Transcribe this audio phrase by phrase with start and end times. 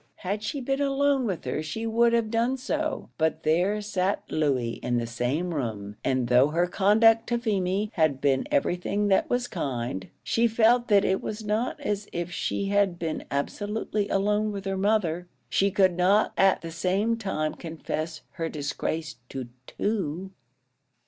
[0.15, 4.79] Had she been alone with her she would have done so; but there sat Louey
[4.81, 9.47] in the same room, and though her conduct to Feemy had been everything that was
[9.47, 14.65] kind, she felt that it was not as if she had been absolutely alone with
[14.65, 15.27] her mother.
[15.49, 20.31] She could not at the same time confess her disgrace to two.